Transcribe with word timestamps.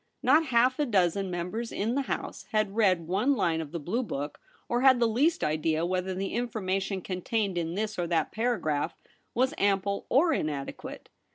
Not 0.23 0.47
half 0.47 0.79
a 0.79 0.85
dozen 0.87 1.29
members 1.29 1.71
in 1.71 1.93
the 1.93 2.01
House 2.01 2.45
had 2.51 2.75
read 2.75 3.05
one 3.05 3.35
line 3.35 3.61
of 3.61 3.71
the 3.71 3.79
blue 3.79 4.01
book, 4.01 4.39
or 4.67 4.81
had 4.81 4.99
the 4.99 5.05
least 5.07 5.43
idea 5.43 5.85
whether 5.85 6.15
the 6.15 6.33
information 6.33 7.01
contained 7.03 7.55
in 7.55 7.75
this 7.75 7.99
or 7.99 8.07
that 8.07 8.31
paragraph 8.31 8.95
was 9.35 9.53
ample 9.59 10.07
or 10.09 10.33
inadequate. 10.33 11.09